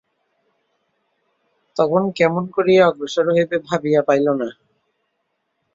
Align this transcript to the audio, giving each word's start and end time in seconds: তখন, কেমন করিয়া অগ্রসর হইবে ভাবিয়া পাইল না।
তখন, 1.77 2.03
কেমন 2.17 2.43
করিয়া 2.55 2.83
অগ্রসর 2.87 3.25
হইবে 3.35 3.57
ভাবিয়া 3.67 4.01
পাইল 4.07 4.27
না। 4.41 4.49